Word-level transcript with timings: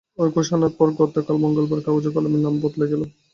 ওই 0.17 0.29
ঘোষণার 0.35 0.73
পর 0.77 0.87
গতকাল 0.99 1.35
মঙ্গলবার 1.43 1.79
কাগজে 1.85 2.09
কলমে 2.15 2.39
নাম 2.39 2.55
বদলে 2.63 2.85
গেল। 2.91 3.01